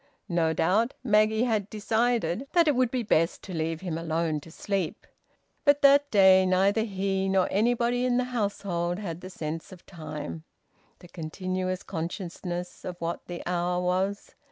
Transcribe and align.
No 0.29 0.51
doubt 0.51 0.95
Maggie 1.03 1.43
had 1.43 1.69
decided 1.69 2.47
that 2.53 2.67
it 2.67 2.73
would 2.75 2.89
be 2.89 3.03
best 3.03 3.43
to 3.43 3.53
leave 3.53 3.81
him 3.81 3.99
alone 3.99 4.39
to 4.39 4.49
sleep. 4.49 5.05
But 5.63 5.83
that 5.83 6.09
day 6.09 6.43
neither 6.43 6.81
he 6.81 7.29
nor 7.29 7.47
anybody 7.51 8.03
in 8.03 8.17
the 8.17 8.23
household 8.33 8.97
had 8.97 9.21
the 9.21 9.29
sense 9.29 9.71
of 9.71 9.85
time, 9.85 10.43
the 11.01 11.07
continuous 11.07 11.83
consciousness 11.83 12.83
of 12.83 12.95
what 12.99 13.27
the 13.27 13.43
hour 13.45 13.79
was. 13.79 14.33